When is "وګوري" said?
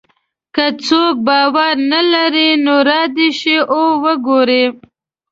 4.03-4.65